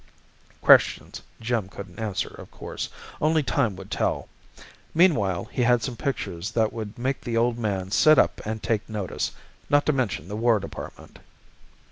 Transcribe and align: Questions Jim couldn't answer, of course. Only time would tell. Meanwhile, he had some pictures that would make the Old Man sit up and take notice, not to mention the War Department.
Questions 0.63 1.21
Jim 1.39 1.69
couldn't 1.69 1.99
answer, 1.99 2.29
of 2.29 2.49
course. 2.49 2.89
Only 3.21 3.43
time 3.43 3.75
would 3.75 3.91
tell. 3.91 4.29
Meanwhile, 4.95 5.43
he 5.51 5.61
had 5.61 5.83
some 5.83 5.95
pictures 5.95 6.49
that 6.53 6.73
would 6.73 6.97
make 6.97 7.21
the 7.21 7.37
Old 7.37 7.59
Man 7.59 7.91
sit 7.91 8.17
up 8.17 8.41
and 8.43 8.63
take 8.63 8.89
notice, 8.89 9.31
not 9.69 9.85
to 9.85 9.93
mention 9.93 10.27
the 10.27 10.35
War 10.35 10.59
Department. 10.59 11.19